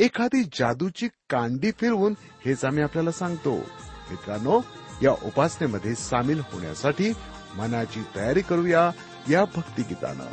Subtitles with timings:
[0.00, 3.54] एखादी जादूची कांडी फिरवून हेच आम्ही आपल्याला सांगतो.
[4.10, 4.60] मित्रांनो
[5.02, 7.12] या उपासनेमध्ये सामील होण्यासाठी
[7.56, 8.90] मनाची तयारी करूया
[9.30, 10.24] या भक्तिगीतानं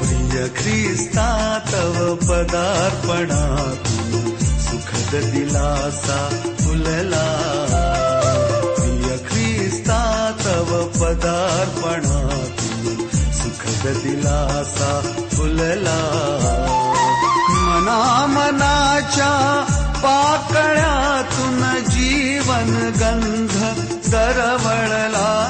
[0.00, 3.86] प्रिय ख्रिस्ता तव पदार्पणात
[4.60, 6.28] सुखद दिलासा
[6.60, 7.65] फुलला.
[10.68, 15.00] भव पदार्पणातून सुखद दिलासा
[15.32, 15.98] फुलला.
[17.50, 23.54] मना मनाच्या पाकळ्यातून जीवन गंध
[24.10, 25.45] दरवळला.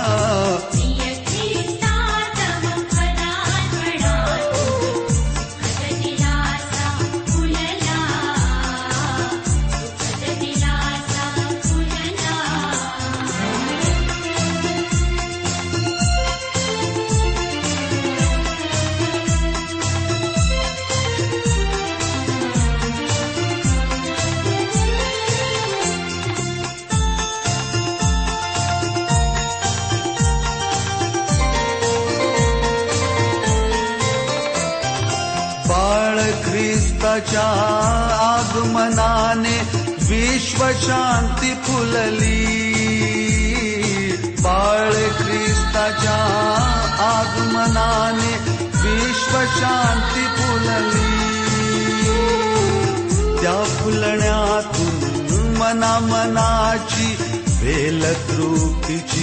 [58.38, 59.15] ू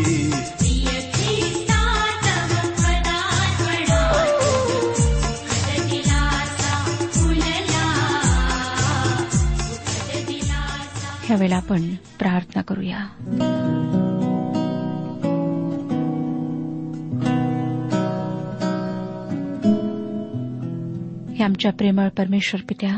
[11.25, 12.97] ह्यावेळेला आपण प्रार्थना करूया.
[21.37, 22.97] हे आमच्या प्रेमळ परमेश्वर पित्या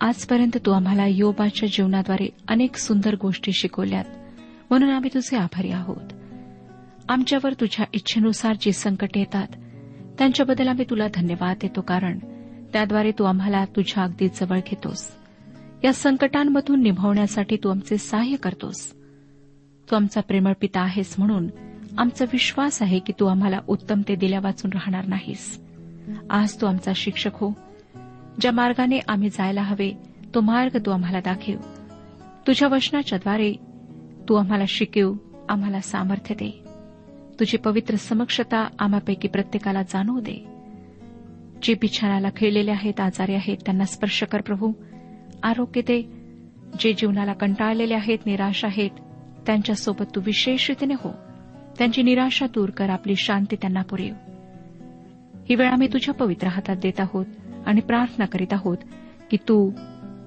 [0.00, 4.04] आजपर्यंत तू आम्हाला योबाच्या जीवनाद्वारे अनेक सुंदर गोष्टी शिकवल्यात.
[4.70, 6.12] म्हणून आम्ही तुझे आभारी आहोत.
[7.08, 9.46] आमच्यावर तुझ्या इच्छेनुसार जी संकट येतात
[10.18, 12.18] त्यांच्याबद्दल आम्ही तुला धन्यवाद देतो कारण
[12.72, 15.10] त्याद्वारे तू आम्हाला तुझ्या अगदी जवळ घेतोस.
[15.84, 18.92] या संकटांमधून निभावण्यासाठी तू आमचे सहाय्य करतोस.
[19.90, 21.48] तू आमचा प्रेमळ पिता आहेस म्हणून
[21.98, 25.60] आमचा विश्वास आहे की तू आम्हाला उत्तम ते दिल्या वाचून राहणार नाहीस.
[26.30, 27.52] आज तू आमचा शिक्षक हो.
[28.40, 29.92] ज्या मार्गाने आम्ही जायला हवे
[30.34, 31.52] तो मार्ग तू आम्हाला दाखव.
[32.46, 33.54] तुझ्या वचनाच्याद्वारे
[34.30, 35.14] तू आम्हाला शिकव
[35.48, 36.64] आम्हाला सामर्थ्य दे.
[37.40, 40.46] तुझी पवित्र समक्षता आम्हापैकी प्रत्येकाला जाणवू दे.
[41.62, 44.72] जे बिछानाला खेळलेले आहेत आजारी आहेत त्यांना स्पर्श कर प्रभू.
[45.42, 46.02] आरोग्य दे.
[46.78, 48.90] जे जीवनाला कंटाळलेले आहेत निराश आहेत
[49.46, 51.12] त्यांच्यासोबत तू विशेष रीतीने हो.
[51.78, 54.14] त्यांची निराशा दूर कर आपली शांती त्यांना पुरेव.
[55.48, 57.26] ही वेळ आम्ही तुझ्या पवित्र हातात देत आहोत
[57.66, 58.78] आणि प्रार्थना करीत आहोत
[59.30, 59.70] की तू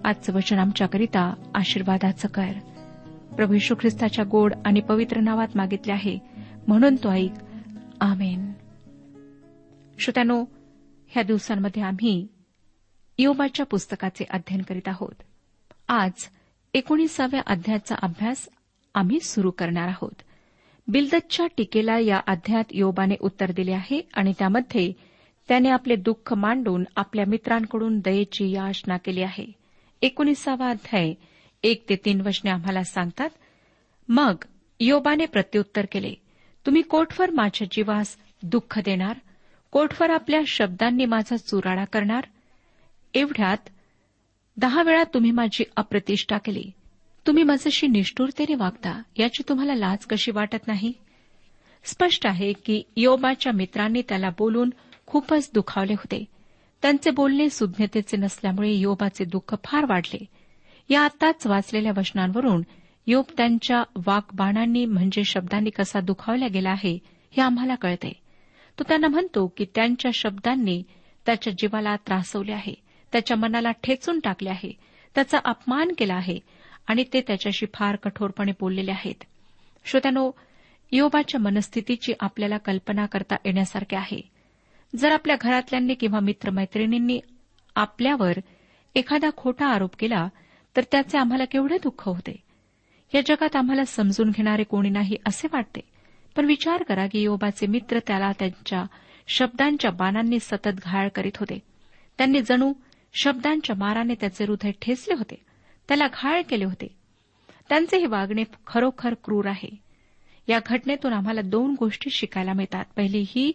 [0.06, 2.52] आजचं वचन आमच्याकरिता आशीर्वादाचं कर.
[3.36, 6.18] प्रभू यशू ख्रिस्ताच्या गोड आणि पवित्र नावात मागितले आहे.
[6.68, 7.32] म्हणून तो ऐक.
[8.02, 8.54] आमेन.
[10.00, 10.46] श्रोत्यानो
[11.08, 12.28] ह्या दिवसांमध्ये आम्ही
[13.20, 15.24] योबाच्या पुस्तकाचे अध्ययन करीत आहोत.
[15.88, 16.12] आज
[16.74, 18.50] एकोणीसाव्या अध्यायाचा अभ्यास
[18.96, 20.22] आम्ही सुरू करणार आहोत.
[20.88, 24.94] बिल्दतच्या टीकेला या अध्यायात योबाने उत्तर दिले आहे आणि त्यामध्ये
[25.48, 29.52] त्याने आपले दुःख मांडून आपल्या मित्रांकडून दयेची याचना केली आहे.
[30.02, 31.14] एकोणीसावा अध्याय
[31.64, 33.30] एक ते तीन वचने आम्हाला सांगतात.
[34.10, 34.36] मग
[34.80, 36.14] योबाने प्रत्युत्तर केले
[36.66, 39.18] तुम्ही कोठवर माझ्या जीवास दुःख देणार?
[39.72, 42.24] कोठवर आपल्या शब्दांनी माझा चुराडा करणार?
[43.14, 43.58] एवढ्यात
[44.58, 46.72] दहा वेळा तुम्ही माझी अप्रतिष्ठा केली.
[47.28, 50.94] तुम्ही माझ्याशी निष्ठुरतेने वागता याची तुम्हाला लाज कशी वाटत नाही?
[51.84, 54.70] स्पष्ट आहे की योबाच्या मित्रांनी त्याला बोलून
[55.06, 56.26] खूपच दुखावले होते.
[56.82, 60.26] त्यांचे बोलणे सुज्ञतेचे नसल्यामुळे योबाचे दुःख फार वाढले.
[60.90, 62.62] या आताच वाचलेल्या वचनांवरून
[63.08, 67.00] योप त्यांच्या वाकबाणांनी म्हणजे शब्दांनी कसा दुखावला गेला आहे
[67.32, 68.12] हे आम्हाला कळते.
[68.80, 70.84] तो त्यांना म्हणतो की त्यांच्या शब्दांनी
[71.26, 72.74] त्याच्या जीवाला त्रासवले आहे
[73.12, 74.72] त्याच्या मनाला ठेचून टाकले आहे
[75.16, 76.40] त्याचा अपमान केला आहे
[76.88, 79.24] आणि ते त्याच्याशी फार कठोरपणे बोललेले आहेत.
[79.86, 80.32] श्रोत्यानो
[80.92, 84.22] योबाच्या मनस्थितीची आपल्याला कल्पना करता येण्यासारखे आहे.
[84.96, 87.20] जर आपल्या घरातल्यांनी किंवा मित्रमैत्रिणींनी
[87.76, 88.34] आपल्यावर
[88.96, 90.28] एखादा खोटा आरोप केला
[90.78, 92.44] तर त्याचे आम्हाला केवढे दुःख होते?
[93.16, 95.80] या जगात आम्हाला समजून घेणारे कोणी नाही असे वाटते.
[96.36, 98.84] पण विचार करा की योबाचे मित्र त्याला त्यांच्या
[99.28, 101.60] शब्दांच्या बाणांनी सतत घायल करीत होते.
[102.18, 102.74] त्यांनी जणू
[103.14, 105.36] शब्दांच्या माराने त्याचे हृदय ठेचले होते.
[105.88, 106.88] त्याला घायल केले होते.
[107.70, 109.70] त्यांचे हे वागणे खरोखर क्रूर आहे.
[110.48, 112.86] या घटनेतून आम्हाला दोन गोष्टी शिकायला मिळतात.
[112.96, 113.52] पहिली ही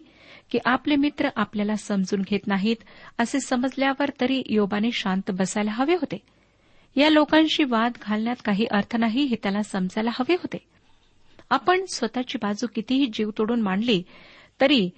[0.51, 2.75] की आपले मित्र आपल्याला समजून घेत नाहीत
[3.17, 6.17] असे समजल्यावर तरी योबाने शांत बसायला हवे होते.
[6.95, 10.57] या लोकांशी वाद घालण्यात काही अर्थ नाही हे त्याला समजायला हवे होते.
[11.49, 14.03] आपण स्वतःची बाजू कितीही जीव तोडून मांडली
[14.61, 14.89] तरी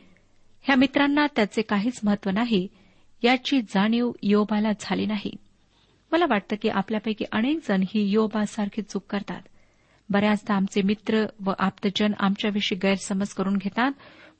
[0.61, 2.67] ह्या मित्रांना त्याचे काहीच महत्त्व नाही
[3.23, 5.33] याची जाणीव योबाला झाली नाही.
[6.11, 9.41] मला वाटतं की आपल्यापैकी अनेक जण ही योबासारखी चूक करतात.
[10.09, 13.91] बऱ्याचदा आमचे मित्र व आप्तजन आमच्याविषयी गैरसमज करून घेतात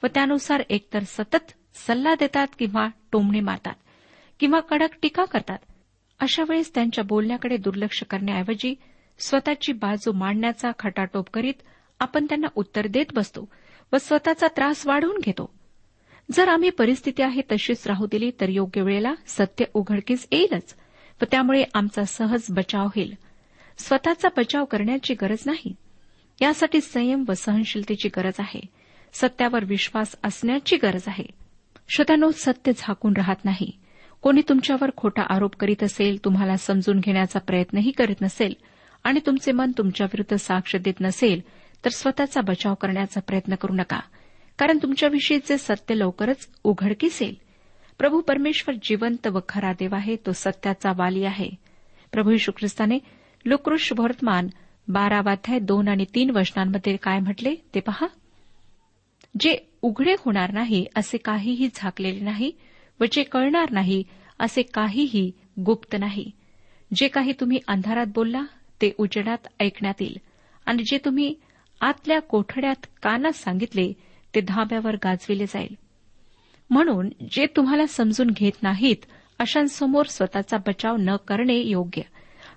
[0.03, 3.75] व त्यानुसार एकतर सतत सल्ला देतात किंवा टोमणे मारतात
[4.39, 5.57] किंवा कडक टीका करतात.
[6.21, 8.75] अशा वेळेस त्यांच्या बोलण्याकडे दुर्लक्ष करण्याऐवजी
[9.19, 11.53] स्वतःची बाजू मांडण्याचा खटाटोप करीत
[11.99, 13.49] आपण त्यांना उत्तर देत बसतो
[13.93, 15.53] व स्वतःचा त्रास वाढवून घेतो.
[16.31, 20.75] जर आम्ही परिस्थिती आहे तशीच राहू दिली तर योग्य वेळेला सत्य उघडकीस येईलच
[21.21, 23.15] व त्यामुळे आमचा सहज बचाव होईल.
[23.77, 25.75] स्वतःचा बचाव करण्याची गरज नाही.
[26.41, 28.61] यासाठी संयम व सहनशीलतेची गरज आहे.
[29.13, 31.25] सत्यावर विश्वास असण्याची गरज आहे.
[31.89, 33.71] श्रोत्यानो सत्य झाकून राहत नाही.
[34.21, 38.53] कोणी तुमच्यावर खोटा आरोप करीत असेल तुम्हाला समजून घेण्याचा प्रयत्नही करीत नसेल
[39.03, 41.41] आणि तुमचे मन तुमच्याविरुद्ध साक्ष देत नसेल
[41.85, 43.99] तर स्वतःचा बचाव करण्याचा प्रयत्न करू नका.
[44.57, 47.35] कारण तुमच्याविषयीचे सत्य लवकरच उघडकीस येईल
[47.99, 51.49] प्रभू परमेश्वर जिवंत व खरा देव आहे तो सत्याचा वाली आहे.
[52.11, 52.97] प्रभू यशू ख्रिस्ताने
[53.45, 54.47] लुकृष वर्तमान
[54.87, 58.07] बारावाध्याय दोन आणि तीन वचनांमध्ये काय म्हटले ते पहा.
[59.39, 62.51] जे उघडे होणार नाही असे काहीही झाकलेले नाही
[63.01, 64.03] व जे कळणार नाही
[64.39, 65.31] असे काहीही
[65.65, 66.31] गुप्त नाही.
[66.95, 68.41] जे काही तुम्ही अंधारात बोलला
[68.81, 70.17] ते उजेडात ऐकण्यात येईल.
[70.65, 71.35] आणि जे तुम्ही
[71.81, 73.93] आतल्या कोठड्यात कानात सांगितले
[74.35, 75.75] ते धाब्यावर गाजविले जाईल.
[76.69, 79.05] म्हणून जे तुम्हाला समजून घेत नाहीत
[79.39, 82.01] अशांसमोर स्वतःचा बचाव न करणे योग्य.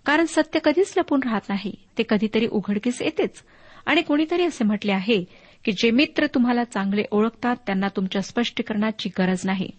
[0.07, 3.43] कारण सत्य कधीच लपून राहत नाही ते कधीतरी उघडकीस येतेच.
[3.87, 5.25] आणि कोणीतरी असे म्हटले आहे
[5.65, 9.71] की जे मित्र तुम्हाला चांगले ओळखतात त्यांना तुमच्या स्पष्टीकरणाची गरज नाही.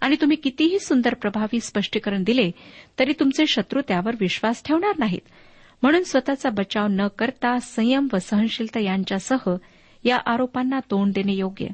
[0.00, 2.50] आणि तुम्ही कितीही सुंदर प्रभावी स्पष्टीकरण दिले
[2.98, 5.28] तरी तुमचे शत्रू त्यावर विश्वास ठेवणार नाहीत.
[5.82, 9.56] म्हणून स्वतःचा बचाव न करता संयम व सहनशीलता यांच्यासह
[10.04, 11.66] या आरोपांना तोंड देणे योग्य.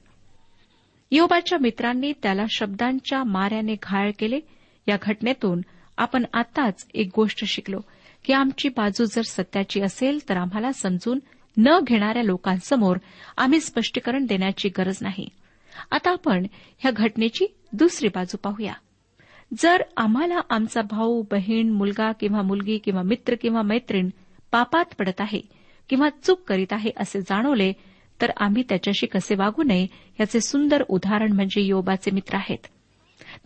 [1.11, 4.41] योबाच्या मित्रांनी त्याला शब्दांच्या माऱ्याने घायल केले.
[4.89, 5.61] या घटनेतून
[5.97, 7.81] आपण आताच एक गोष्ट शिकलो
[8.25, 11.19] की आमची बाजू जर सत्याची असेल तर आम्हाला समजून
[11.57, 12.97] न घेणाऱ्या लोकांसमोर
[13.37, 15.29] आम्ही स्पष्टीकरण देण्याची गरज नाही.
[15.91, 16.47] आता आपण
[16.79, 18.73] ह्या घटनेची दुसरी बाजू पाहूया.
[19.59, 24.09] जर आम्हाला आमचा भाऊ बहीण मुलगा किंवा मुलगी किंवा मित्र किंवा मैत्रीण
[24.53, 25.41] पापात पडत आहे
[25.91, 27.73] किंवा चूक करीत आहे असे जाणवले
[28.21, 29.87] तर आम्ही त्याच्याशी कसे वागू नये
[30.21, 32.67] याचे सुंदर उदाहरण म्हणजे योबाचे मित्र आहेत.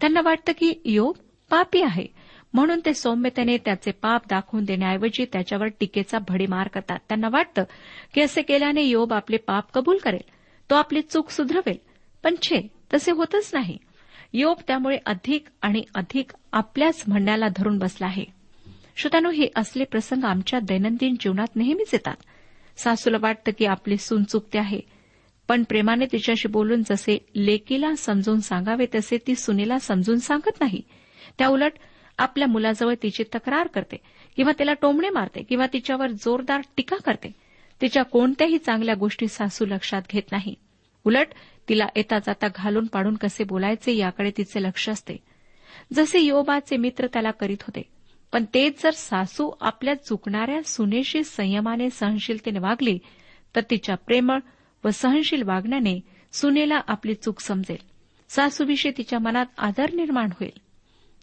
[0.01, 1.17] त्यांना वाटतं की योग
[1.51, 2.07] पापी आहे
[2.55, 6.99] म्हणून ते सौम्यतेने त्याचे पाप दाखवून देण्याऐवजी त्याच्यावर टीकेचा भडीमार करतात.
[7.09, 7.65] त्यांना वाटतं
[8.15, 10.25] की असे केल्याने योब आपले पाप कबूल करेल
[10.71, 11.79] तो आपली चूक सुधरवेल
[12.25, 13.79] पण छे तसे होतच नाही.
[14.33, 18.25] योग त्यामुळे अधिक आणि अधिक आपल्याच म्हणण्याला धरून बसला आहे.
[18.97, 22.15] श्रोत्यानो हे असले प्रसंग आमच्या दैनंदिन जीवनात नेहमीच येतात.
[22.77, 24.81] सासूला वाटतं की आपली सून चुकते आहे.
[25.49, 30.83] पण प्रेमाने तिच्याशी बोलून जसे लेकीला समजून सांगावे तसे ती सुनेला समजून सांगत नाही.
[31.39, 31.73] त्या उलट
[32.19, 33.97] आपल्या मुलाजवळ तिची तक्रार करते
[34.37, 37.33] किंवा तिला टोमणे मारते किंवा तिच्यावर जोरदार टीका करते.
[37.81, 40.55] तिच्या कोणत्याही चांगल्या गोष्टी सासू लक्षात घेत नाही.
[41.05, 41.27] उलट
[41.69, 45.17] तिला येता जाता घालून पाडून कसे बोलायचे याकडे तिचे लक्ष असते.
[45.93, 47.83] जसे योबाचे मित्र त्याला करीत होते
[48.33, 52.99] पण तेच जर सासू आपल्या चुकणाऱ्या सुनेशी संयमाने सहनशीलतेने वागली
[53.57, 54.39] तर तिच्या प्रेमळ
[54.85, 56.01] व सहनशील वागण्याने
[56.33, 57.77] सुनेला आपली चूक समजेल.
[58.29, 60.61] सासूविषयी तिच्या मनात आदर निर्माण होईल.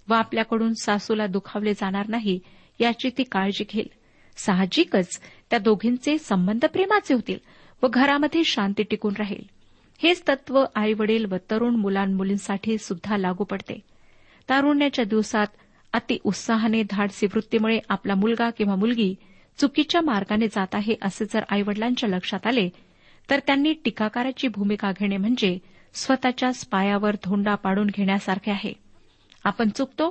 [0.09, 2.39] व आपल्याकडून सासूला दुखावले जाणार नाही
[2.79, 3.89] याची ती काळजी घेईल.
[4.37, 7.37] साहजिकच त्या दोघींचे संबंध प्रेमाचे होतील
[7.83, 9.54] व घरामध्ये शांती टिकून राहील.
[9.99, 13.79] हेच तत्व आईवडील व तरुण मुलांमुलींसाठी सुद्धा लागू पडते.
[14.49, 15.47] तारुण्याच्या दिवसात
[15.93, 19.13] अति उत्साहाने धाडसी वृत्तीमुळे आपला मुलगा किंवा मुलगी
[19.59, 22.67] चुकीच्या मार्गाने जात आहे असे जर आईवडिलांच्या लक्षात आले
[23.29, 25.57] तर त्यांनी टीकाकाराची भूमिका घेणे म्हणजे
[25.93, 28.73] स्वतःच्याच पायावर धोंडा पाडून घेण्यासारखे आहे.
[29.43, 30.09] आपण चुकतो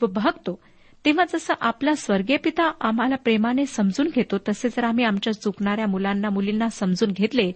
[0.00, 0.58] व बहकतो
[1.04, 6.30] तेव्हा जसं आपला स्वर्गीय पिता आम्हाला प्रेमाने समजून घेतो तसे जर आम्ही आमच्या चुकणाऱ्या मुलांना
[6.30, 7.50] मुलींना समजून घेतले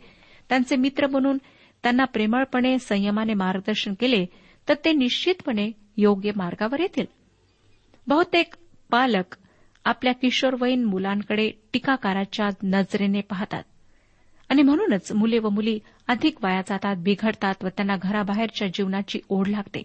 [0.48, 1.38] त्यांचे मित्र बनून
[1.82, 4.26] त्यांना प्रेमळपणे संयमाने मार्गदर्शन केले
[4.68, 7.06] तर ते निश्चितपणे योग्य मार्गावर येतील.
[8.06, 8.54] बहुतेक
[8.90, 9.36] पालक
[9.84, 13.62] आपल्या किशोरवयीन मुलांकडे टीकाकाराच्या नजरेने पाहतात.
[14.48, 19.82] आणि म्हणूनच मुले व मुली अधिक वाया जातात बिघडतात व त्यांना घराबाहेरच्या जीवनाची ओढ लागते.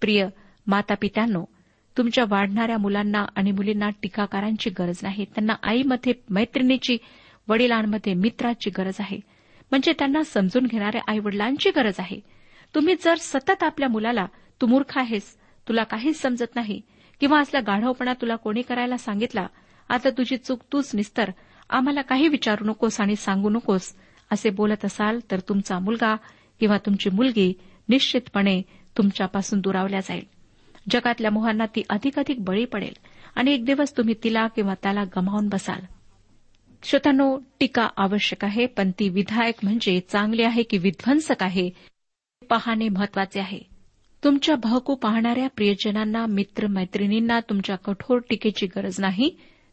[0.00, 0.26] प्रिय
[0.66, 1.44] मातापित्यांनो
[1.98, 5.24] तुमच्या वाढणाऱ्या मुलांना आणि मुलींना टीकाकारांची गरज नाही.
[5.24, 6.96] त्यांना आईमध्ये मैत्रिणीची
[7.48, 9.20] वडिलांमध्ये मित्राची गरज आहे.
[9.70, 12.20] म्हणजे त्यांना समजून घेणाऱ्या आईवडिलांची गरज आहे.
[12.74, 14.26] तुम्ही जर सतत आपल्या मुलाला
[14.60, 15.36] तू मूर्ख आहेस
[15.68, 16.80] तुला काहीच समजत नाही
[17.20, 19.46] किंवा असला गाढवपणा तुला कोणी करायला सांगितला
[19.88, 21.30] आता तुझी चूक तूच निस्तर
[21.70, 23.94] आम्हाला काही विचारू नकोस आणि सांगू नकोस
[24.30, 26.14] असे बोलत असाल तर तुमचा मुलगा
[26.60, 27.52] किंवा तुमची मुलगी
[27.88, 28.62] निश्चितपणे
[28.96, 30.24] तुमच्यापासून दुरावल्या जाईल.
[30.90, 32.94] जगातल्या मोहांना ती अधिकाधिक बळी पडेल
[33.36, 35.80] आणि एक दिवस तुम्ही तिला किंवा त्याला गमावून बसाल.
[36.82, 41.68] श्रोतांनो टीका आवश्यक आहे पण ती विधायक म्हणजे चांगली आहे की विध्वंसक आहे
[42.50, 43.58] पाहणे महत्त्वाचे आहे.
[44.22, 49.30] तुमच्या बहकू पाहणाऱ्या प्रियजनांना मित्र मैत्रिणींना तुमच्या कठोर टीकेची गरज नाही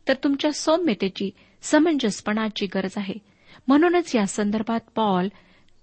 [0.08, 1.30] तर तुमच्या सौम्यतेची
[1.62, 3.14] समंजसपणाची गरज आहे.
[3.68, 5.28] म्हणूनच या संदर्भात पॉल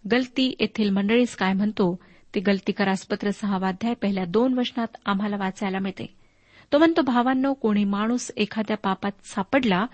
[0.04, 1.94] गलती येथील मंडळीस काय म्हणतो
[2.34, 6.06] ते गलती करासपत्र सहावाध्याय पहिल्या दोन वचनात आम्हाला वाचायला मिळते.
[6.72, 9.84] तो म्हणतो भावांनो कोणी माणूस एखाद्या पापात सापडला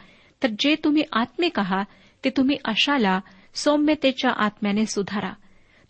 [0.42, 1.84] तर जे तुम्ही आत्मिक आहात
[2.24, 3.20] ते तुम्ही अशाला
[3.54, 5.32] सौम्यतेच्या आत्म्याने सुधारा.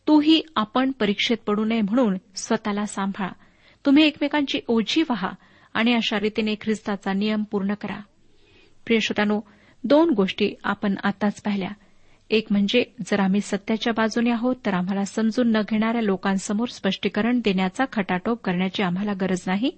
[0.09, 3.33] तूही आपण परीक्षेत पडू नये म्हणून स्वतःला सांभाळा.
[3.87, 5.30] तुम्ही एकमेकांची ओझी व्हा
[5.75, 8.00] आणि अशा रीतीने ख्रिस्ताचा नियम पूर्ण करा.
[8.87, 9.38] प्रिय
[9.85, 11.71] दोन गोष्टी आपण आताच पाहिल्या.
[12.31, 17.85] एक म्हणजे जर आम्ही सत्याच्या बाजूने आहोत तर आम्हाला समजून न घेणाऱ्या लोकांसमोर स्पष्टीकरण देण्याचा
[17.93, 19.71] खटाटोप करण्याची आम्हाला गरज नाही.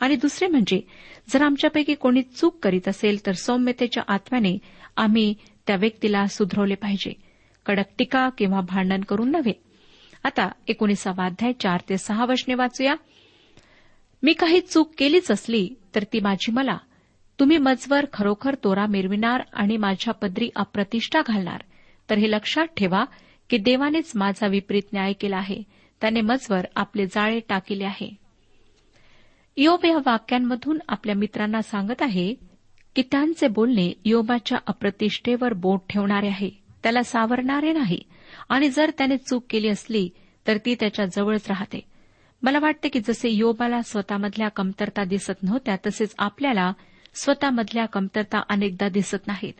[0.00, 0.80] आणि दुसरे म्हणजे
[1.28, 4.58] जर आमच्यापैकी कोणी चूक करीत असेल तर सौम्यतेच्या आत्म्याने
[4.96, 5.34] आम्ही
[5.66, 7.12] त्या व्यक्तीला सुधरवले पाहिजे.
[7.66, 9.52] कडक टीका किंवा भांडण करून नव्हे.
[10.24, 12.94] आता एकोणीसावा अध्याय चार ते सहा वचने वाचूया.
[14.22, 16.78] मी काही चूक केलीच असली तर ती माझी मला.
[17.40, 21.60] तुम्ही मजवर खरोखर तोरा मिरविणार आणि माझ्या पदरी अप्रतिष्ठा घालणार.
[22.10, 23.04] तर हे लक्षात ठेवा
[23.50, 25.62] की देवानेच माझा विपरीत न्याय केला आहे.
[26.00, 28.16] त्याने मजवर आपले जाळे टाकिले आहे.
[29.56, 32.34] योब या वाक्यांमधून आपल्या मित्रांना सांगत आहे
[32.96, 36.50] की त्यांचे बोलणे योबाच्या अप्रतिष्ठेवर बोट ठेवणारे आहे.
[36.82, 38.02] त्याला सावरणारे नाही.
[38.48, 40.10] आणि जर त्याने चूक केली असली
[40.46, 41.80] तर ती त्याच्या जवळच राहते.
[42.42, 46.72] मला वाटते की जसे योबाला स्वतःमधल्या कमतरता दिसत नव्हत्या तसेच आपल्याला
[47.14, 49.52] स्वतःमधल्या कमतरता अनेकदा दिसत नाहीत.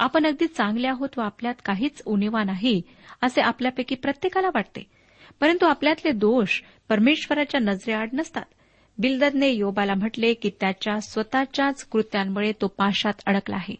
[0.00, 2.82] आपण अगदी चांगले आहोत व आपल्यात काहीच उणीवा नाही
[3.22, 4.84] असे आपल्यापैकी प्रत्येकाला वाटते.
[5.40, 8.42] परंतु आपल्यातले दोष परमेश्वराच्या नजरेआड नसतात.
[8.98, 13.74] बिल्ददने योबाला म्हटले की त्याच्या स्वतःच्याच कृत्यांमुळे तो पाशात अडकला आहे.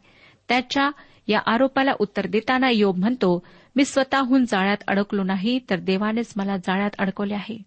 [0.49, 0.91] त्याच्या
[1.29, 3.47] या आरोपाला उत्तर देताना योब म्हणतो
[3.77, 7.63] मी स्वतःहून जाळ्यात अडकलो नाही तर देवानेच मला जाळ्यात अडकवले आहे.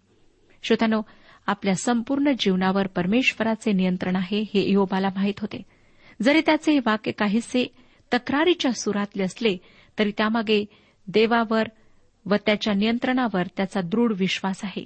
[0.62, 1.02] श्रोतानो
[1.46, 5.62] आपल्या संपूर्ण जीवनावर परमेश्वराचे नियंत्रण आहे हे योबाला माहीत होते.
[6.22, 7.74] जरी त्याचे हे वाक्य काहीसे
[8.12, 9.56] तक्रारीच्या सुरातले असले
[9.98, 10.64] तरी त्यामागे
[11.06, 11.68] देवावर
[12.26, 14.84] व त्याच्या नियंत्रणावर त्याचा दृढ विश्वास आहे.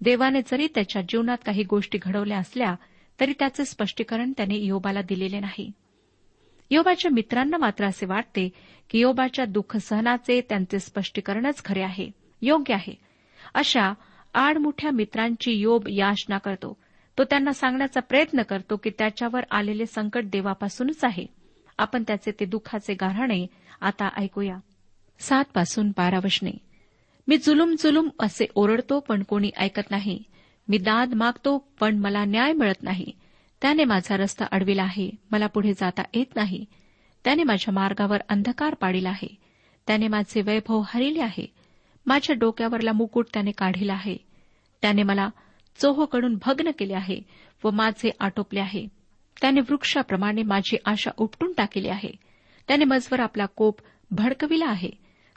[0.00, 2.74] देवाने जरी त्याच्या जीवनात काही गोष्टी घडवल्या असल्या
[3.20, 5.72] तरी त्याचे स्पष्टीकरण त्याने योबाला दिलेले नाही.
[6.70, 8.48] योबाच्या मित्रांना मात्र असे वाटते
[8.90, 12.10] की योबाच्या दुःख सहनाचे त्यांचे स्पष्टीकरणच खरे आहे
[12.42, 12.94] योग्य आहे.
[13.54, 13.92] अशा
[14.34, 16.76] आडमुठ्या मित्रांची योब याचना करतो.
[17.18, 21.26] तो त्यांना सांगण्याचा प्रयत्न करतो की त्याच्यावर आलेले संकट देवापासूनच आहे.
[21.82, 23.46] आपण त्याचे ते दुःखाचे गाऱ्हाणे
[23.80, 24.56] आता ऐकूया.
[25.18, 26.50] सात पासून बारा वशने.
[27.28, 30.22] मी जुलूम जुलूम असे ओरडतो पण कोणी ऐकत नाही.
[30.68, 33.06] मी दाद मागतो पण मला न्याय मिळत नाही.
[33.62, 35.10] त्याने माझा रस्ता अडविला आहे.
[35.30, 36.64] मला पुढे जाता येत नाही.
[37.24, 39.38] त्याने माझ्या मार्गावर अंधकार पाडिला आहे.
[39.86, 41.46] त्याने माझे वैभव हरिले आहे.
[42.06, 44.16] माझ्या डोक्यावरला मुकुट त्याने काढिला आहे.
[44.82, 45.28] त्याने मला
[45.78, 47.20] चोहोकडून भग्न केले आहे
[47.64, 49.01] व माझे आटोपले आहे.
[49.40, 52.10] त्याने वृक्षाप्रमाणे माझी आशा उपटून टाकली आहे.
[52.68, 54.90] त्याने मजवर आपला कोप भडकविला आहे.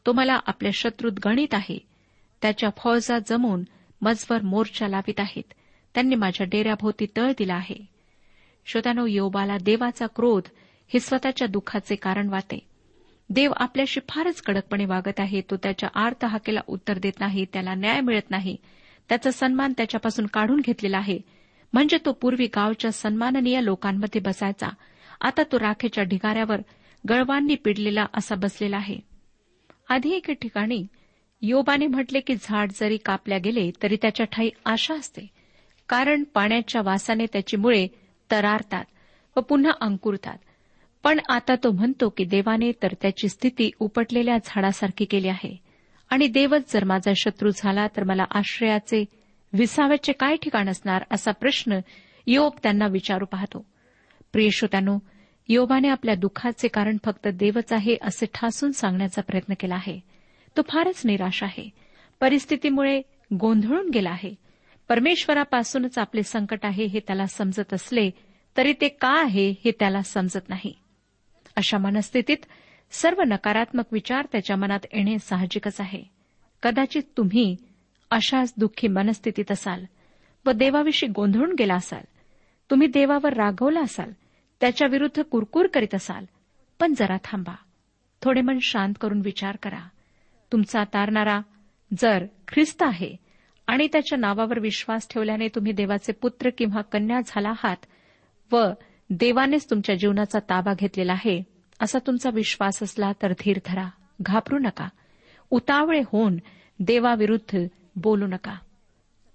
[0.06, 1.78] तो मला आपल्या शत्रूत गणित आहे.
[2.42, 3.64] त्याच्या फौजा जमून
[4.02, 5.54] मजवर मोर्चा लावित आहेत.
[5.94, 7.86] त्यांनी माझ्या डेऱ्याभोवती तळ दिला आहे.
[8.66, 10.44] श्रोत्यानो योबाला देवाचा क्रोध
[10.88, 12.60] हे स्वतःच्या दुःखाचे कारण वाटे.
[13.30, 15.42] देव आपल्याशी फारच कडकपणे वागत आहे.
[15.42, 17.46] तो त्याच्या आर्त हाकेला उत्तर देत नाही.
[17.54, 18.58] त्याला न्याय मिळत नाही.
[19.10, 21.20] त्याचा सन्मान त्याच्यापासून काढून घेतलेला आहे.
[21.75, 24.68] म्हणजे तो पूर्वी गावच्या सन्माननीय लोकांमध्ये बसायचा.
[25.22, 26.61] आता तो राखेच्या ढिगाऱ्यावर
[27.09, 28.98] गळवांनी पिडलेला असा बसलेला आहे.
[29.90, 30.88] आधी एके ठिकाणी
[31.42, 35.27] योबाने म्हटले की झाड जरी कापल्या गेले तरी त्याच्या ठाई आशा असते.
[35.90, 37.88] कारण पाण्याच्या वासाने त्याची मुळे
[38.31, 38.85] तरारतात
[39.38, 40.38] व पुन्हा अंकुरतात.
[41.03, 45.57] पण आता तो म्हणतो की देवाने तर त्याची स्थिती उपटलेल्या झाडासारखी केली आहे.
[46.09, 49.05] आणि देवच जर माझा शत्रू झाला तर मला आश्रयाचे
[49.57, 51.79] विसाव्याचे काय ठिकाण असणार असा प्रश्न
[52.27, 53.65] योब त्यांना विचारू पाहतो.
[54.33, 55.00] प्रियशोत्यानो
[55.50, 60.00] योबाने आपल्या दुःखाचे कारण फक्त देवच आहे असे ठासून सांगण्याचा प्रयत्न केला आहे.
[60.57, 61.70] तो फारच निराश आहे.
[62.20, 63.01] परिस्थितीमुळे
[63.39, 64.35] गोंधळून गेला आहे.
[64.89, 68.11] परमेश्वरापासूनच आपले संकट आहे हे त्याला समजत असले
[68.57, 70.74] तरी ते का आहे हे त्याला समजत नाही.
[71.55, 72.37] अशा मनस्थितीत
[72.91, 76.03] सर्व नकारात्मक विचार त्याच्या मनात येणे साहजिकच आहे.
[76.63, 77.55] कदाचित तुम्ही
[78.09, 79.85] अशाच दुःखी मनस्थितीत असाल
[80.46, 82.03] व देवाविषयी गोंधळून गेला असाल
[82.70, 84.11] तुम्ही देवावर रागवला असाल
[84.61, 86.25] त्याच्या विरुद्ध कुरकुर करीत असाल
[86.79, 87.55] पण जरा थांबा.
[88.22, 89.87] थोडे मन शांत करून विचार करा.
[90.51, 91.41] तुमचा तारणारा
[92.00, 93.15] जर ख्रिस्त आहे
[93.68, 97.77] आणि त्याच्या नावावर विश्वास ठेवल्याने तुम्ही देवाचे पुत्र किंवा कन्या झाला आहात
[98.51, 98.72] व
[99.09, 101.44] देवानेच तुमच्या जीवनाचा ताबा घेतलेला आहे
[101.79, 103.89] असा तुमचा विश्वास असला तर धीर धरा.
[104.22, 104.87] घाबरू नका.
[105.50, 106.37] उतावळे होऊन
[106.79, 107.59] देवाविरुद्ध
[107.96, 108.55] बोलू नका.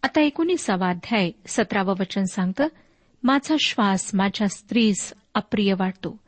[0.03, 2.68] आता एकोणीसावा अध्याय सतरावं वचन सांगतं
[3.23, 6.20] माझा श्वास माझ्या स्त्रीस अप्रिय वाटतो.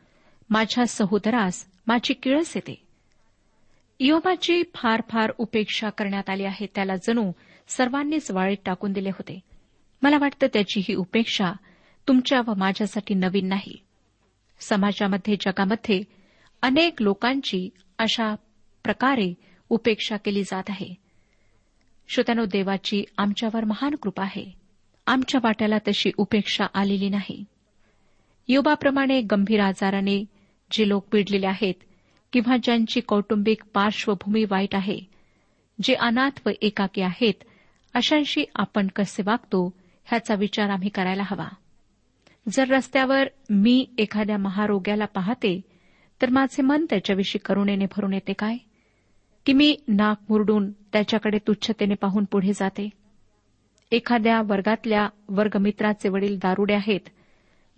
[0.51, 2.87] माझ्या सहोदरास माझी किळस येते.
[4.01, 6.67] योबाची फार फार उपेक्षा करण्यात आली आहे.
[6.75, 7.33] त्याला जणू
[7.69, 9.41] सर्वांनीच वाळीत टाकून दिले होते.
[10.03, 11.53] मला वाटतं त्याची ही उपेक्षा
[12.09, 13.77] तुमच्या व माझ्यासाठी नवीन नाही.
[14.61, 16.03] समाजामध्ये जगामध्ये
[16.63, 17.69] अनेक लोकांची
[17.99, 18.35] अशा
[18.85, 19.35] प्रकारे
[19.69, 21.02] उपेक्षा केली जात आहे.
[22.13, 24.45] श्रोत्यानो देवाची आमच्यावर महान कृपा आहे.
[25.07, 27.45] आमच्या वाट्याला तशी उपेक्षा आलेली नाही.
[28.49, 30.25] योबाप्रमाणे गंभीर आजाराने
[30.71, 31.75] जे लोक पिडलेले आहेत
[32.33, 34.99] किंवा ज्यांची कौटुंबिक पार्श्वभूमी वाईट आहे
[35.83, 37.35] जे अनाथ व एकाकी आहेत
[37.95, 41.49] अशांशी आपण कसे वागतो ह्याचा विचार आम्ही करायला हवा.
[42.53, 45.61] जर रस्त्यावर मी एखाद्या महारोग्याला पाहते
[46.23, 48.57] तर माझे मन त्याच्याविषयी करुणेने भरून येते काय?
[49.47, 52.89] की मी नाक मुरडून त्याच्याकडे तुच्छतेने पाहून पुढे जाते.
[53.93, 57.09] एखाद्या वर्गातल्या वर्गमित्राचे वडील दारुडे आहेत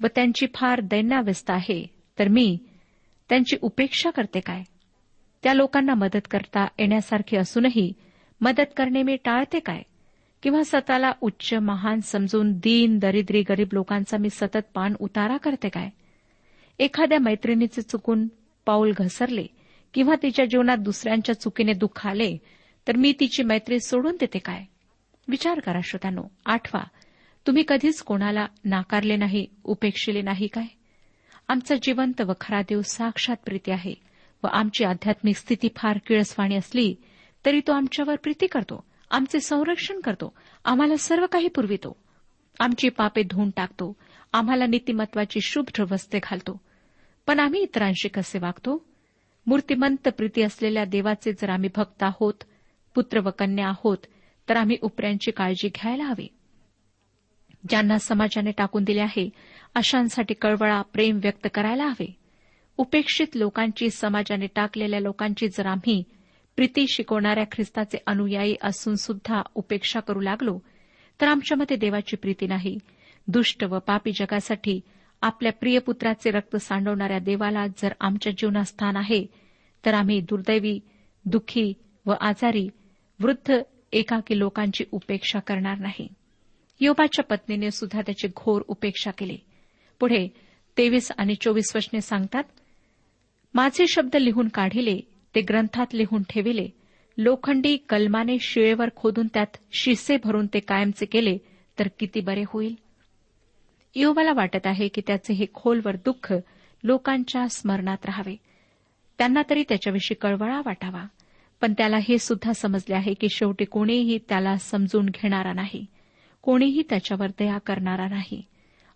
[0.03, 1.87] व त्यांची फार दैन्याव्यस्त आहे
[2.19, 2.59] तर मी
[3.29, 4.63] त्यांची उपेक्षा करते काय?
[5.43, 7.93] त्या लोकांना मदत करता येण्यासारखी असूनही
[8.41, 9.83] मदत करणे मी टाळते काय?
[10.43, 15.89] किंवा स्वतःला उच्च महान समजून दीन दरिद्री गरीब लोकांचा मी सतत पान उतारा करते काय?
[16.79, 18.27] एखाद्या मैत्रिणीचे चुकून
[18.67, 19.47] पाऊल घसरले
[19.95, 22.37] किंवा तिच्या जीवनात दुसऱ्यांच्या चुकीने दुःख आले
[22.89, 24.65] तर मी तिची मैत्री सोडून देते काय?
[25.29, 26.83] विचार करा श्रोत्यानो आठवा
[27.47, 30.67] तुम्ही कधीच कोणाला नाकारले नाही उपेक्षिले नाही काय?
[31.49, 33.95] आमचा जिवंत व खरा देव साक्षात प्रीती आहे
[34.43, 36.95] व आमची आध्यात्मिक स्थिती फार किळसवाणी असली
[37.47, 41.97] तरी तो आमच्यावर प्रीती करतो आमचे संरक्षण करतो आम्हाला सर्व काही पुरवितो.
[42.61, 43.97] आमची पापे धुवून टाकतो
[44.33, 46.61] आम्हाला नीतिमत्वाची शुभ्र वस्ते घालतो.
[47.27, 48.94] पण आम्ही इतरांशी कसे वागतो?
[49.47, 52.35] मूर्तिमंत प्रीती असलेल्या देवाचे जर आम्ही भक्त आहोत
[52.95, 53.99] पुत्र व कन्या आहोत
[54.49, 56.29] तर आम्ही उपऱ्यांची काळजी घ्यायला हवी.
[57.69, 59.31] ज्यांना समाजाने टाकून दिले आहे
[59.75, 62.17] अशांसाठी कळवळा प्रेम व्यक्त करायला हवे.
[62.77, 66.05] उपेक्षित लोकांची समाजाने टाकलेल्या लोकांची जर आम्ही
[66.57, 70.59] प्रीती शिकवणाऱ्या ख्रिस्ताचे अनुयायी असून सुद्धा उपेक्षा करू लागलो
[71.21, 72.79] तर आमच्यामध्ये देवाची प्रीती नाही.
[73.29, 74.81] दुष्ट व पापी जगासाठी
[75.25, 79.27] आपल्या प्रिय पुत्राचे रक्त सांडवणाऱ्या देवाला जर आमच्या जीवनात स्थान आहे
[79.87, 80.81] तर आम्ही दुर्दैवी
[81.25, 81.73] दुःखी
[82.07, 82.69] व आजारी
[83.21, 86.09] वृद्ध एकाकी लोकांची उपेक्षा करणार नाही.
[86.81, 89.37] योबाच्या पत्नीने सुद्धा त्याची घोर उपेक्षा केली.
[90.01, 90.29] पुढे
[90.79, 92.45] तेवीस आणि चोवीस वचने सांगतात
[93.55, 95.01] माझे शब्द लिहून काढिले
[95.35, 96.69] ते ग्रंथात लिहून ठेविले.
[97.19, 101.39] लोखंडी कलमाने शिळेवर खोदून त्यात शिसे भरून ते कायमचे केले
[101.79, 102.75] तर किती बरे होईल?
[103.95, 106.35] योबाला वाटत आहे की त्याचे हे खोलवर दुःख
[106.85, 108.37] लोकांच्या स्मरणात राहावे.
[109.19, 111.05] त्यांना तरी त्याच्याविषयी कळवळा वाटावा.
[111.61, 115.87] पण त्याला हे सुद्धा समजले आहे की शेवटी कोणीही त्याला समजून घेणारा नाही.
[116.43, 118.43] कोणीही त्याच्यावर दया करणारा नाही.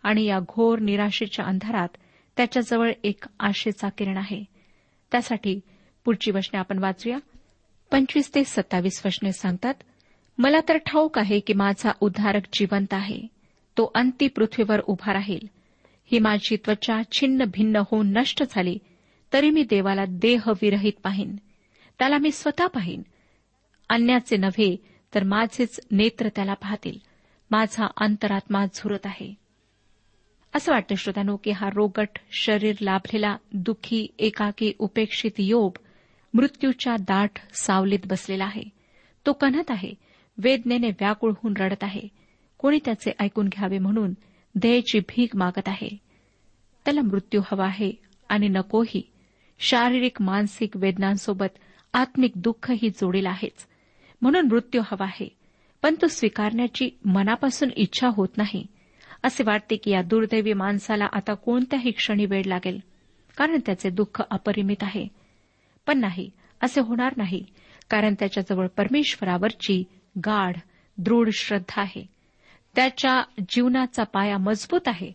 [0.02, 1.88] आणि या घोर निराशेच्या अंधारात
[2.36, 4.44] त्याच्याजवळ एक आशेचा किरण आहे.
[5.12, 5.60] त्यासाठी
[6.04, 7.18] पुढची वचने आपण वाचूया.
[7.90, 9.74] पंचवीस ते सत्तावीस वचने सांगतात
[10.38, 13.37] मला तर ठाऊक आहे की माझा उद्धारक जिवंत आहे.
[13.78, 15.46] तो अंती पृथ्वीवर उभा राहील.
[16.12, 18.78] ही माझी त्वचा छिन्न भिन्न होऊन नष्ट झाली
[19.32, 21.36] तरी मी देवाला देह विरहित पाहीन.
[21.98, 23.02] त्याला मी स्वतः पाहीन.
[23.88, 24.76] अन्याचे नव्हे
[25.14, 26.98] तर माझेच नेत्र त्याला पाहतील.
[27.50, 29.34] माझा अंतरात्मा झुरत आहे.
[30.54, 35.72] असं वाटतं श्रोत्यानो की हा रोगट शरीर लाभलेला दुःखी एकाकी उपेक्षित योब
[36.34, 38.62] मृत्यूच्या दाट सावलीत बसलेला आहे.
[39.26, 39.94] तो कणत आहे
[40.38, 42.17] वेदनेने व्याकुळ होऊन रडत आहे.
[42.58, 44.14] कोणी त्याचे ऐकून घ्यावे म्हणून
[44.54, 45.96] दयेची भीक मागत आहे.
[46.84, 47.92] त्याला मृत्यू हवा आहे
[48.28, 49.10] आणि नकोही.
[49.58, 51.58] शारीरिक मानसिक वेदनांसोबत
[51.92, 53.66] आत्मिक दुःखही जोडेल आहेच.
[54.22, 55.28] म्हणून मृत्यू हवा आहे.
[55.82, 58.66] पण तो स्वीकारण्याची मनापासून इच्छा होत नाही.
[59.22, 62.80] असे वाटते की या दुर्दैवी माणसाला आता कोणत्याही क्षणी वेळ लागेल.
[63.36, 65.08] कारण त्याचे दुःख अपरिमित आहे.
[65.86, 66.30] पण नाही
[66.62, 67.44] असे होणार नाही.
[67.90, 69.84] कारण त्याच्याजवळ परमेश्वरावरची
[70.18, 70.56] गाढ
[70.98, 72.17] दृढ श्रद्धा आहे.
[72.78, 75.12] त्याच्या जीवनाचा पाया मजबूत आहे.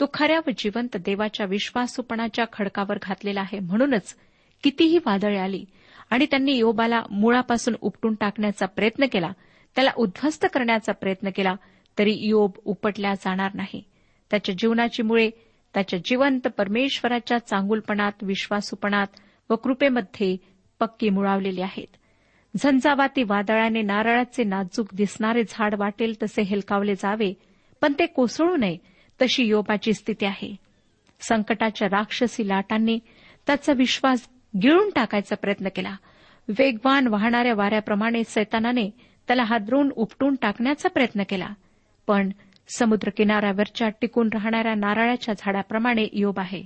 [0.00, 4.14] तो खऱ्या व जिवंत देवाच्या विश्वासूपणाच्या खडकावर घातलेला आहे म्हणूनच
[4.62, 5.64] कितीही वादळे आली
[6.10, 9.32] आणि त्यांनी योबाला मुळापासून उपटून टाकण्याचा प्रयत्न केला
[9.74, 11.54] त्याला उद्ध्वस्त करण्याचा प्रयत्न केला
[11.98, 13.82] तरी योब उपटल्या जाणार नाही.
[14.30, 15.30] त्याच्या जीवनाची मुळे
[15.74, 19.06] त्याच्या जिवंत परमेश्वराच्या चांगुलपणात विश्वासूपणात
[19.50, 20.36] व कृपेमध्ये
[20.80, 21.96] पक्की मुळावलेली आहेत.
[22.56, 27.34] झंझावाती वादळाने नारळाचे नाजूक दिसणारे झाड वाटेल तसे हेलकावले जावे
[27.80, 28.76] पण ते कोसळू नये
[29.22, 30.56] तशी योबाची स्थिती आहे.
[31.20, 32.98] संकटाच्या राक्षसी लाटांनी
[33.46, 34.28] त्याचा विश्वास
[34.62, 35.96] गिळून टाकायचा प्रयत्न केला.
[36.48, 38.90] वेगवान वाहणाऱ्या वाऱ्याप्रमाणे सैतानाने
[39.26, 41.48] त्याला हादरून उपटून टाकण्याचा प्रयत्न केला.
[42.06, 42.30] पण
[42.78, 46.62] समुद्र किनाऱ्यावरच्या टिकून राहणाऱ्या नारळाच्या झाडाप्रमाणे योब आहे.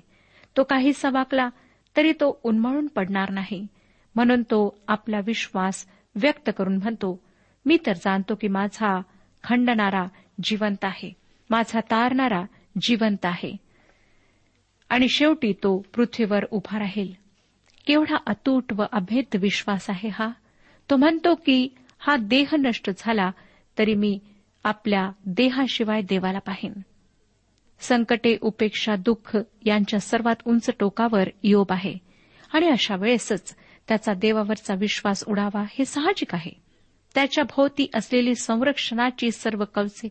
[0.57, 1.49] तो काही सवाकला
[1.97, 3.67] तरी तो उन्मळून पडणार नाही.
[4.15, 7.21] म्हणून तो आपला विश्वास व्यक्त करून म्हणतो
[7.67, 9.01] मी तर जाणतो की माझा
[9.45, 10.07] खंडणारा
[10.43, 11.13] जिवंत आहे.
[11.51, 12.45] माझा तारणारा
[12.81, 13.57] जिवंत आहे.
[14.89, 17.13] आणि शेवटी तो पृथ्वीवर उभा राहील.
[17.87, 20.29] केवढा अतूट व अभेद विश्वास आहे हा.
[20.91, 21.69] तो म्हणतो की
[21.99, 23.31] हा देह नष्ट झाला
[23.79, 24.19] तरी मी
[24.65, 26.73] आपल्या देहाशिवाय देवाला पाहीन.
[27.81, 31.95] संकटे उपेक्षा दुःख यांच्या सर्वात उंच टोकावर योब आहे.
[32.53, 33.57] आणि अशा वेळेसच
[33.89, 36.51] त्याचा देवावरचा विश्वास उडावा हे साहजिक आहे.
[37.15, 40.09] त्याच्या भोवती असलेली संरक्षणाची सर्व कवचे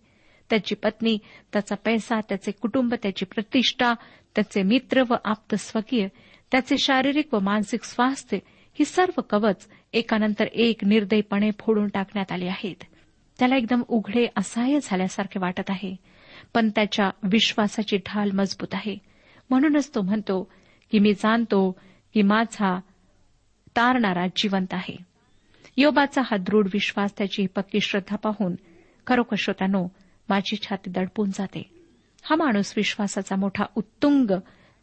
[0.50, 1.18] त्याची पत्नी
[1.54, 3.94] त्याचा पैसा त्याचे कुटुंब त्याची प्रतिष्ठा
[4.36, 6.08] त्याचे मित्र व आप्त स्वकीय
[6.52, 8.38] त्याचे शारीरिक व मानसिक स्वास्थ्य
[8.74, 12.84] ही सर्व कवच एकानंतर एक निर्दयपणे फोडून टाकण्यात आली आहेत.
[13.40, 15.96] त्याला एकदम उघडे असहाय्य झाल्यासारखे वाटत आहे.
[16.54, 18.98] पण त्याच्या विश्वासाची ढाल मजबूत आहे.
[19.50, 20.52] म्हणूनच तो म्हणतो
[20.92, 21.80] की मी जाणतो
[22.14, 22.80] की माझा
[23.78, 24.98] तारणारा जिवंत आहे.
[25.78, 28.56] योबाचा हा दृढ विश्वास त्याची पक्की श्रद्धा पाहून
[29.08, 29.88] खरोखर श्रोत्यानो
[30.30, 31.70] माझी छाती दडपून जाते.
[32.24, 34.32] हा माणूस विश्वासाचा मोठा उत्तुंग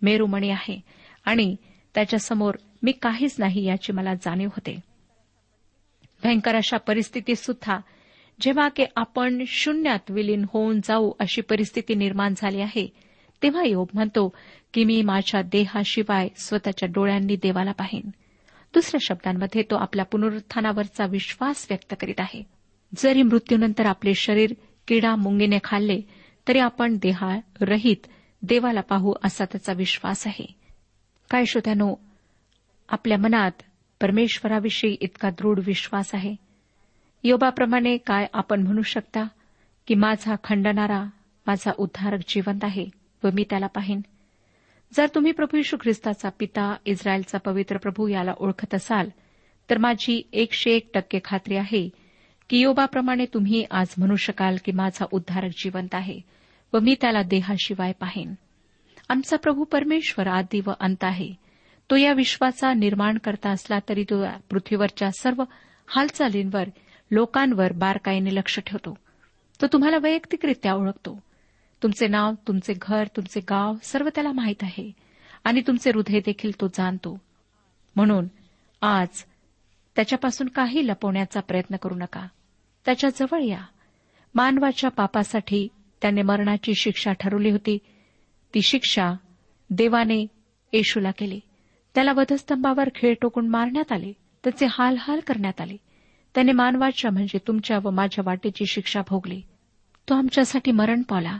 [0.02, 0.80] मेरुमणी आहे
[1.24, 1.57] आणि
[1.94, 4.80] त्याच्यासमोर मी काहीच नाही याची मला जाणीव होते.
[6.22, 7.78] भयंकर अशा परिस्थितीत सुद्धा
[8.40, 12.88] जेव्हा की आपण शून्यात विलीन होऊन जाऊ अशी परिस्थिती निर्माण झाली आहे
[13.42, 14.33] तेव्हा योग म्हणतो
[14.74, 18.11] की मी माझ्या देहाशिवाय स्वतःच्या डोळ्यांनी देवाला पाहीन.
[18.75, 22.43] दुसऱ्या शब्दांमध्ये तो आपल्या पुनरुत्थानावरचा विश्वास व्यक्त करीत आहे.
[22.97, 24.55] जरी मृत्यूनंतर आपले शरीर
[24.89, 26.01] किडा मुंगीने खाल्ले
[26.49, 28.07] तरी आपण देहारहित
[28.43, 30.47] देवाला पाहू असा त्याचा विश्वास आहे.
[31.31, 31.95] काय श्रोत्यानो
[32.89, 33.53] आपल्या मनात
[34.01, 36.37] परमेश्वराविषयी इतका दृढ विश्वास आहे.
[37.25, 39.25] योबाप्रमाणे काय आपण म्हणू शकता
[39.87, 41.05] की माझा खंडणारा
[41.47, 42.87] माझा उद्धारक जिवंत आहे
[43.25, 44.01] व मी त्याला पाहीन?
[44.96, 49.09] जर तुम्ही प्रभू यशू ख्रिस्ताचा पिता इस्रायलचा पवित्र प्रभू याला ओळखत असाल
[49.70, 51.88] तर माझी एकशे एक टक्के खात्री आहे
[52.50, 56.20] की योबाप्रमाणे तुम्ही आज म्हणू शकाल की माझा उद्धारक जिवंत आहे
[56.72, 58.35] व मी त्याला देहाशिवाय पाहीन.
[59.09, 61.33] आमचा प्रभू परमेश्वर आदी व अंत आहे.
[61.90, 65.44] तो या विश्वाचा निर्माण करता असला तरी तो पृथ्वीवरच्या सर्व
[65.87, 66.64] हालचालींवर
[67.11, 68.98] लोकांवर बारकाईने लक्ष ठेवतो.
[69.62, 71.20] तो तुम्हाला वैयक्तिकरित्या ओळखतो.
[71.85, 74.92] तुमचे नाव तुमचे घर तुमचे गाव सर्व त्याला माहीत आहे.
[75.44, 77.18] आणि तुमचे हृदय देखील तो जाणतो.
[77.97, 78.27] म्हणून
[78.81, 79.09] आज
[79.97, 82.27] त्याच्यापासून काही लपवण्याचा प्रयत्न करू नका.
[82.85, 83.62] त्याच्याजवळ या.
[84.35, 85.68] मानवाच्या पापासाठी
[86.03, 87.79] त्याने मरणाची शिक्षा ठरवली होती.
[88.55, 89.12] ती शिक्षा
[89.70, 90.27] देवाने
[90.73, 91.40] येशूला केली.
[91.94, 94.12] त्याला वधस्तंभावर खेळ टोकून मारण्यात आले.
[94.44, 95.77] त्याचे हालहाल करण्यात आले.
[96.35, 99.42] त्याने मानवाच्या म्हणजे तुमच्या व माझ्या वाटेची शिक्षा भोगली.
[100.09, 101.38] तो आमच्यासाठी मरण पावला.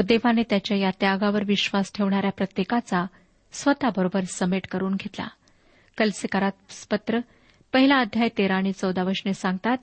[0.00, 3.06] व देवाने त्याच्या या त्यागावर विश्वास ठेवणाऱ्या प्रत्येकाचा
[3.52, 5.28] स्वतःबरोबर समेट करून घेतला.
[5.98, 6.52] कलसेकारात
[6.90, 7.18] पत्र
[7.72, 9.76] पहिला अध्याय तेरा आणि चौदा वचने सांगतात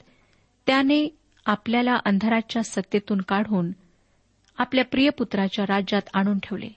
[0.67, 3.71] त्याने आपल्याला अंधाराच्या सत्तेतून काढून
[4.57, 6.69] आपल्या प्रिय पुत्राच्या राज्यात आणून ठेवले.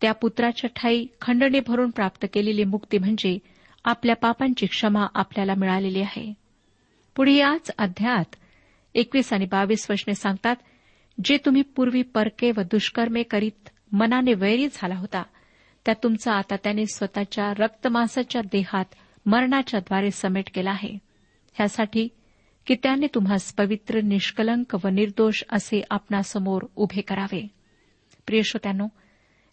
[0.00, 3.38] त्या पुत्राच्या ठाई खंडणी भरून प्राप्त केलेली मुक्ती म्हणजे
[3.84, 6.34] आपल्या पापांची क्षमा आपल्याला मिळालेली आहे.
[7.16, 8.36] पुढे याच अध्यायात
[8.94, 10.56] एकवीस आणि बावीस वशने सांगतात
[11.24, 15.22] जे तुम्ही पूर्वी परके व दुष्कर्मे करीत मनाने वैरी झाला होता
[15.86, 18.84] त्या तुमचा आता त्याने स्वतःच्या रक्तमासाच्या देहात
[19.26, 20.98] मरणाच्या द्वारे समेट केला आहे.
[21.54, 22.08] ह्यासाठी
[22.66, 27.48] की त्याने तुम्हास पवित्र निष्कलंक व निर्दोष असे आपणासमोर उभे करावे.
[28.26, 28.86] प्रियश्रोत्यानो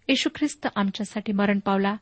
[0.07, 1.95] येशू ख्रिस्त आमच्यासाठी मरण पावला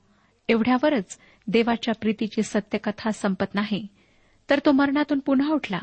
[0.48, 3.88] एवढ्यावरच देवाच्या प्रीतीची सत्यकथा संपत नाही.
[4.50, 5.80] तर तो मरणातून पुन्हा उठला.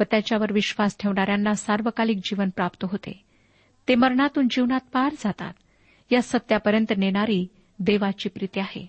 [0.00, 3.24] व त्याच्यावर विश्वास ठेवणाऱ्यांना सार्वकालिक जीवन प्राप्त होते.
[3.88, 5.54] ते मरणातून जीवनात पार जातात.
[6.10, 7.46] या सत्यापर्यंत नेणारी
[7.78, 8.86] देवाची प्रीती आहे.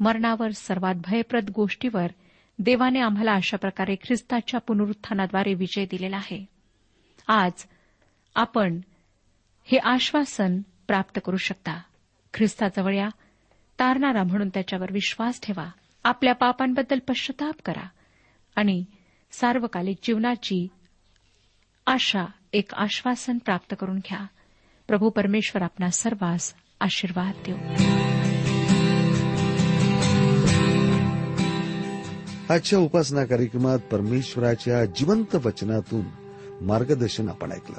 [0.00, 2.06] मरणावर सर्वात भयप्रद गोष्टीवर
[2.58, 6.46] देवाने आम्हाला अशा प्रकारे ख्रिस्ताच्या पुनरुत्थानाद्वारे विजय दिलेला आहे.
[7.28, 7.52] आज
[8.34, 8.80] आपण
[9.64, 11.82] हे आश्वासन प्राप्त करू शकता.
[12.34, 13.08] ख्रिस्ताजवळ या
[13.78, 15.68] तारणारा म्हणून त्याच्यावर विश्वास ठेवा.
[16.04, 17.88] आपल्या पापांबद्दल पश्चाताप करा.
[18.56, 18.84] आणि
[19.32, 20.68] सार्वकालिक जीवनाची
[21.86, 24.26] आशा एक आश्वासन प्राप्त करून घ्या.
[24.88, 27.56] प्रभू परमेश्वर आपणा सर्वांस आशीर्वाद देऊ.
[32.54, 36.04] आजच्या उपासना कार्यक्रमात परमेश्वराच्या जिवंत वचनातून
[36.60, 37.78] मार्गदर्शन आपण ऐकलं.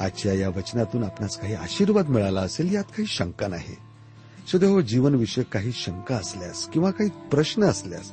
[0.00, 3.76] आजच्या या वचनातून आपणास काही आशीर्वाद मिळाला असेल यात काही शंका नाही.
[4.48, 8.12] सुदैव जीवनविषयक काही शंका असल्यास किंवा काही प्रश्न असल्यास